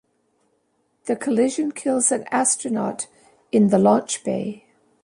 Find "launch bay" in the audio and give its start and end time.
3.77-4.65